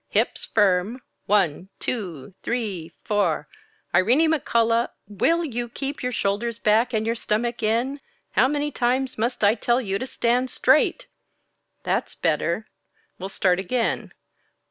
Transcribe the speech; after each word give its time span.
Hips 0.09 0.47
firm, 0.47 1.03
one, 1.27 1.69
two, 1.77 2.33
three, 2.41 2.91
four 3.03 3.47
Irene 3.93 4.31
McCullough! 4.31 4.89
Will 5.07 5.45
you 5.45 5.69
keep 5.69 6.01
your 6.01 6.11
shoulders 6.11 6.57
back 6.57 6.91
and 6.91 7.05
your 7.05 7.13
stomach 7.13 7.61
in? 7.61 7.99
How 8.31 8.47
many 8.47 8.71
times 8.71 9.19
must 9.19 9.43
I 9.43 9.53
tell 9.53 9.79
you 9.79 9.99
to 9.99 10.07
stand 10.07 10.49
straight? 10.49 11.05
That's 11.83 12.15
better! 12.15 12.67
We'll 13.19 13.29
start 13.29 13.59
again. 13.59 14.11